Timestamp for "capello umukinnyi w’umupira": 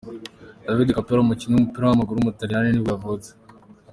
0.97-1.83